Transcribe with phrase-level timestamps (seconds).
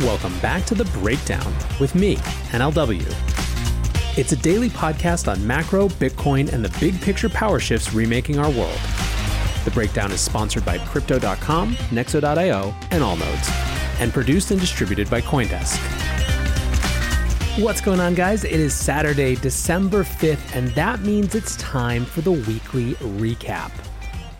[0.00, 2.16] Welcome back to The Breakdown with me,
[2.50, 3.06] NLW.
[4.18, 8.50] It's a daily podcast on macro, Bitcoin, and the big picture power shifts remaking our
[8.50, 8.76] world.
[9.64, 15.78] The Breakdown is sponsored by Crypto.com, Nexo.io, and Allnodes, and produced and distributed by Coindesk.
[17.62, 18.42] What's going on, guys?
[18.42, 23.70] It is Saturday, December 5th, and that means it's time for the weekly recap.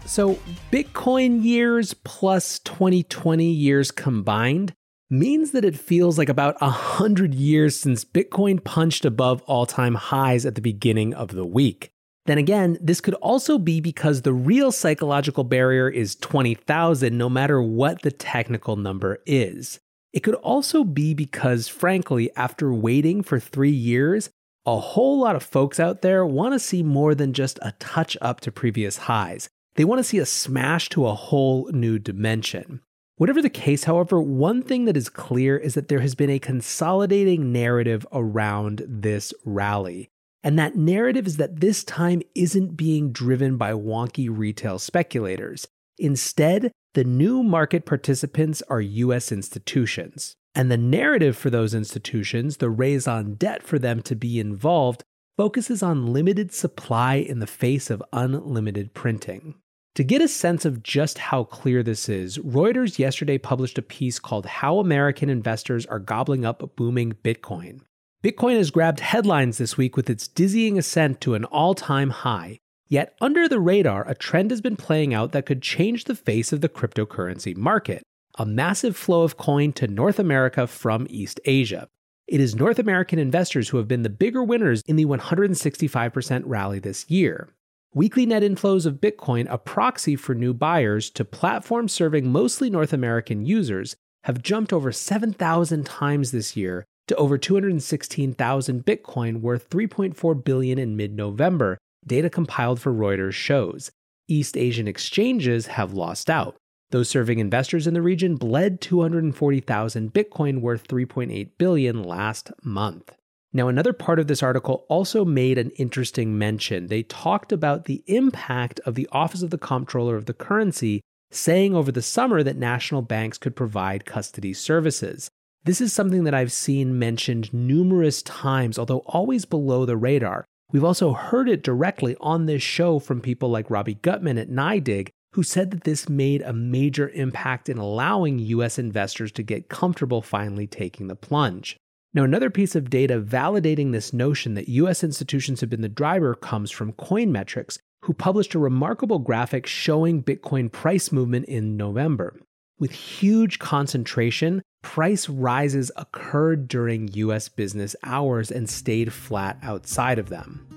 [0.05, 0.35] So,
[0.73, 4.75] Bitcoin years plus 2020 years combined
[5.19, 10.45] means that it feels like about 100 years since Bitcoin punched above all time highs
[10.45, 11.91] at the beginning of the week.
[12.27, 17.63] Then again, this could also be because the real psychological barrier is 20,000, no matter
[17.63, 19.79] what the technical number is.
[20.13, 24.31] It could also be because, frankly, after waiting for three years,
[24.65, 28.17] a whole lot of folks out there want to see more than just a touch
[28.23, 29.49] up to previous highs.
[29.75, 32.81] They want to see a smash to a whole new dimension.
[33.17, 36.41] Whatever the case, however, one thing that is clear is that there has been a
[36.41, 40.11] consolidating narrative around this rally.
[40.43, 45.69] And that narrative is that this time isn't being driven by wonky retail speculators.
[45.97, 50.35] Instead, the new market participants are US institutions.
[50.55, 55.03] And the narrative for those institutions, the raison d'etre for them to be involved,
[55.37, 59.55] focuses on limited supply in the face of unlimited printing.
[59.95, 64.19] To get a sense of just how clear this is, Reuters yesterday published a piece
[64.19, 67.81] called How American Investors Are Gobbling Up Booming Bitcoin.
[68.21, 72.59] Bitcoin has grabbed headlines this week with its dizzying ascent to an all time high.
[72.89, 76.53] Yet, under the radar, a trend has been playing out that could change the face
[76.53, 78.03] of the cryptocurrency market
[78.37, 81.89] a massive flow of coin to North America from East Asia.
[82.27, 86.81] It is North American investors who have been the bigger winners in the 165% rally
[86.81, 87.54] this year.
[87.97, 92.93] Weekly net inflows of Bitcoin, a proxy for new buyers to platforms serving mostly North
[92.93, 100.45] American users, have jumped over 7,000 times this year to over 216,000 Bitcoin worth 3.4
[100.45, 103.93] billion in mid-November, data compiled for Reuters shows.
[104.27, 106.57] East Asian exchanges have lost out.
[106.91, 113.15] Those serving investors in the region bled 240,000 Bitcoin worth 3.8 billion last month.
[113.57, 116.89] Now, another part of this article also made an interesting mention.
[116.89, 121.01] They talked about the impact of the Office of the Comptroller of the Currency
[121.31, 125.31] saying over the summer that national banks could provide custody services.
[125.63, 130.45] This is something that I've seen mentioned numerous times, although always below the radar.
[130.73, 135.11] We've also heard it directly on this show from people like Robbie Gutmann at NYDIG,
[135.33, 140.23] who said that this made a major impact in allowing US investors to get comfortable
[140.23, 141.77] finally taking the plunge.
[142.15, 146.37] Now, another piece of data validating this notion that US institutions have been the driver
[146.37, 152.41] comes from Coinmetrics, who published a remarkable graphic showing Bitcoin price movement in November.
[152.79, 160.29] With huge concentration, price rises occurred during US business hours and stayed flat outside of
[160.29, 160.69] them.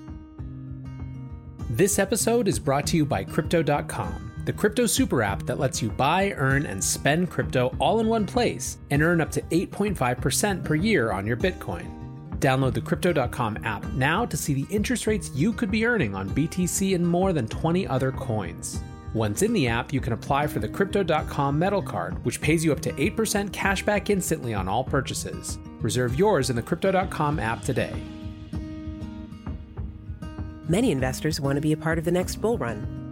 [1.70, 5.90] This episode is brought to you by Crypto.com the crypto super app that lets you
[5.90, 10.74] buy, earn, and spend crypto all in one place and earn up to 8.5% per
[10.74, 11.98] year on your Bitcoin.
[12.38, 16.28] Download the Crypto.com app now to see the interest rates you could be earning on
[16.30, 18.80] BTC and more than 20 other coins.
[19.14, 22.72] Once in the app, you can apply for the Crypto.com metal card, which pays you
[22.72, 25.58] up to 8% cash back instantly on all purchases.
[25.80, 27.94] Reserve yours in the Crypto.com app today.
[30.68, 32.97] Many investors want to be a part of the next bull run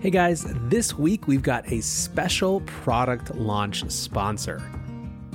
[0.00, 4.62] Hey guys, this week we've got a special product launch sponsor.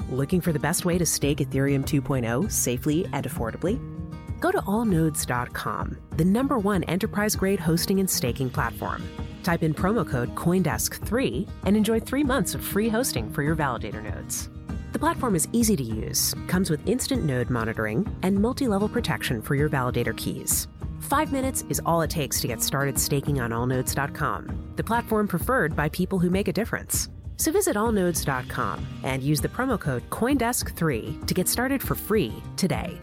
[0.10, 3.80] Looking for the best way to stake Ethereum 2.0 safely and affordably?
[4.40, 9.08] Go to allnodes.com, the number one enterprise grade hosting and staking platform.
[9.44, 14.02] Type in promo code CoinDesk3 and enjoy three months of free hosting for your validator
[14.02, 14.50] nodes.
[14.94, 19.44] The platform is easy to use, comes with instant node monitoring, and multi level protection
[19.44, 20.68] for your validator keys.
[21.02, 25.76] Five minutes is all it takes to get started staking on allnodes.com, the platform preferred
[25.76, 27.10] by people who make a difference.
[27.38, 33.00] So visit allnodes.com and use the promo code CoinDesk3 to get started for free today.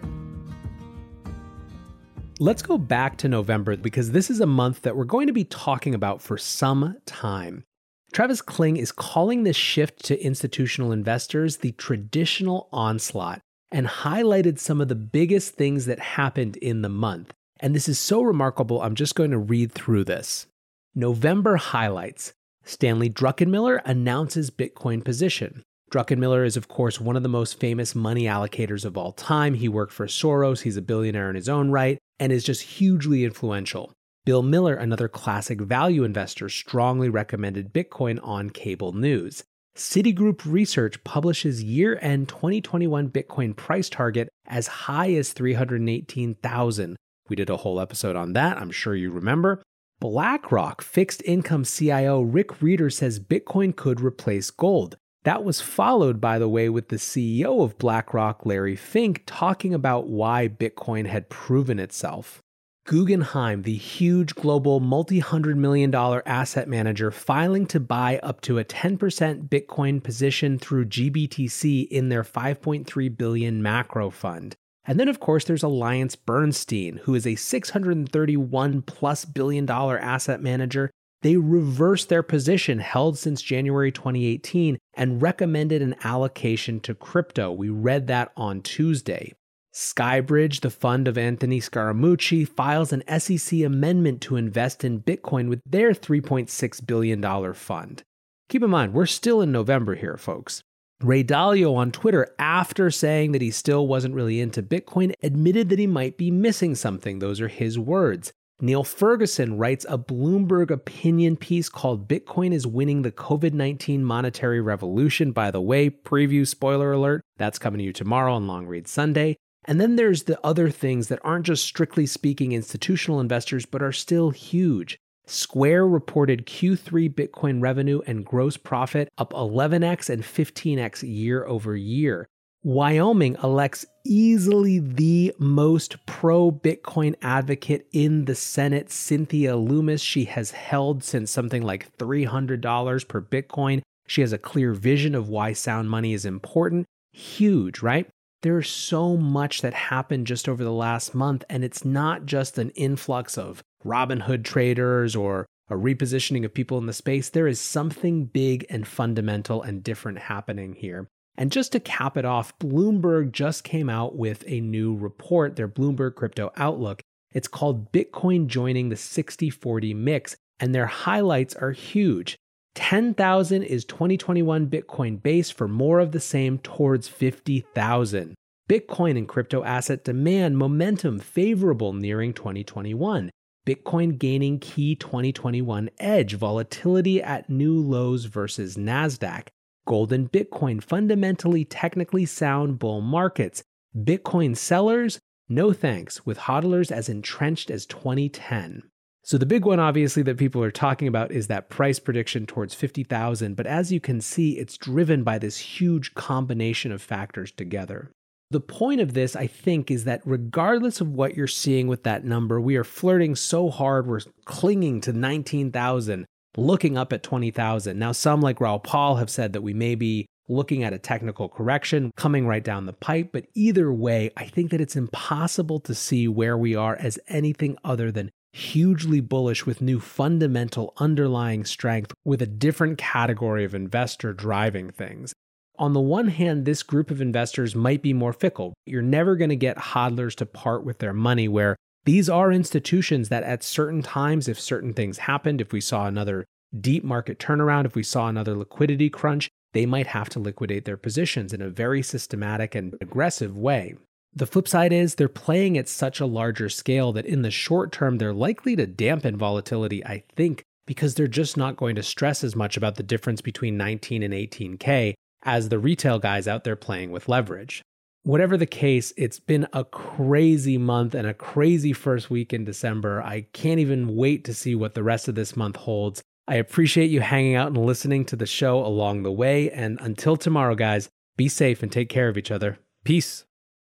[2.41, 5.45] Let's go back to November because this is a month that we're going to be
[5.45, 7.65] talking about for some time.
[8.13, 13.41] Travis Kling is calling this shift to institutional investors the traditional onslaught
[13.71, 17.33] and highlighted some of the biggest things that happened in the month.
[17.63, 20.49] And this is so remarkable, I'm just going to read through this.
[20.97, 22.33] November highlights
[22.65, 25.63] Stanley Druckenmiller announces Bitcoin position.
[25.93, 29.55] Druckenmiller is, of course, one of the most famous money allocators of all time.
[29.55, 33.25] He worked for Soros, he's a billionaire in his own right, and is just hugely
[33.25, 33.93] influential.
[34.25, 39.45] Bill Miller, another classic value investor, strongly recommended Bitcoin on cable news.
[39.77, 46.97] Citigroup Research publishes year end 2021 Bitcoin price target as high as 318,000.
[47.29, 49.63] We did a whole episode on that, I'm sure you remember.
[50.01, 54.97] BlackRock fixed income CIO Rick Rieder says Bitcoin could replace gold.
[55.25, 60.09] That was followed, by the way, with the CEO of BlackRock, Larry Fink, talking about
[60.09, 62.43] why Bitcoin had proven itself.
[62.85, 68.59] Guggenheim, the huge global multi hundred million dollar asset manager, filing to buy up to
[68.59, 74.57] a 10% Bitcoin position through GBTC in their 5.3 billion macro fund.
[74.85, 80.43] And then, of course, there's Alliance Bernstein, who is a 631 plus billion dollar asset
[80.43, 80.91] manager.
[81.23, 87.53] They reversed their position held since January 2018 and recommended an allocation to crypto.
[87.53, 89.33] We read that on Tuesday.
[89.73, 95.61] Skybridge, the fund of Anthony Scaramucci, files an SEC amendment to invest in Bitcoin with
[95.65, 98.03] their $3.6 billion fund.
[98.49, 100.63] Keep in mind, we're still in November here, folks.
[101.03, 105.79] Ray Dalio on Twitter, after saying that he still wasn't really into Bitcoin, admitted that
[105.79, 107.19] he might be missing something.
[107.19, 108.33] Those are his words.
[108.61, 114.61] Niall Ferguson writes a Bloomberg opinion piece called Bitcoin is Winning the COVID 19 Monetary
[114.61, 115.33] Revolution.
[115.33, 119.37] By the way, preview spoiler alert, that's coming to you tomorrow on Long Read Sunday.
[119.65, 123.93] And then there's the other things that aren't just strictly speaking institutional investors, but are
[123.93, 124.99] still huge.
[125.27, 132.27] Square reported Q3 Bitcoin revenue and gross profit up 11x and 15x year over year.
[132.65, 140.01] Wyoming elects easily the most pro Bitcoin advocate in the Senate, Cynthia Lummis.
[140.01, 143.83] She has held since something like $300 per Bitcoin.
[144.07, 146.87] She has a clear vision of why sound money is important.
[147.13, 148.09] Huge, right?
[148.43, 152.71] there's so much that happened just over the last month, and it's not just an
[152.71, 157.31] influx of Robinhood traders or a repositioning of people in the space.
[157.31, 161.09] There is something big and fundamental and different happening here.
[161.37, 165.69] And just to cap it off, Bloomberg just came out with a new report, their
[165.69, 167.01] Bloomberg Crypto Outlook.
[167.33, 172.37] It's called Bitcoin Joining the 60 40 Mix, and their highlights are huge.
[172.75, 178.35] 10,000 is 2021 Bitcoin base for more of the same towards 50,000.
[178.69, 183.31] Bitcoin and crypto asset demand momentum favorable nearing 2021.
[183.65, 189.47] Bitcoin gaining key 2021 edge, volatility at new lows versus NASDAQ.
[189.87, 193.63] Gold and Bitcoin fundamentally technically sound bull markets.
[193.97, 198.83] Bitcoin sellers, no thanks, with hodlers as entrenched as 2010.
[199.23, 202.75] So the big one obviously that people are talking about is that price prediction towards
[202.75, 208.11] 50,000, but as you can see, it's driven by this huge combination of factors together.
[208.53, 212.23] The point of this, I think, is that regardless of what you're seeing with that
[212.23, 216.27] number, we are flirting so hard, we're clinging to 19,000,
[216.59, 217.99] looking up at 20,000.
[217.99, 221.49] Now, some like Raoul Pal, have said that we may be looking at a technical
[221.49, 225.95] correction coming right down the pipe, but either way, I think that it's impossible to
[225.95, 232.13] see where we are as anything other than hugely bullish with new fundamental underlying strength
[232.23, 235.33] with a different category of investor driving things.
[235.79, 238.75] On the one hand, this group of investors might be more fickle.
[238.85, 243.29] You're never going to get hodlers to part with their money, where these are institutions
[243.31, 246.45] that at certain times, if certain things happened, if we saw another
[246.79, 250.97] deep market turnaround, if we saw another liquidity crunch, they might have to liquidate their
[250.97, 253.95] positions in a very systematic and aggressive way.
[254.35, 257.93] The flip side is they're playing at such a larger scale that in the short
[257.93, 262.43] term, they're likely to dampen volatility, I think, because they're just not going to stress
[262.43, 265.15] as much about the difference between 19 and 18K
[265.45, 267.83] as the retail guys out there playing with leverage.
[268.25, 273.21] Whatever the case, it's been a crazy month and a crazy first week in December.
[273.21, 276.23] I can't even wait to see what the rest of this month holds.
[276.47, 279.71] I appreciate you hanging out and listening to the show along the way.
[279.71, 282.79] And until tomorrow, guys, be safe and take care of each other.
[283.05, 283.45] Peace.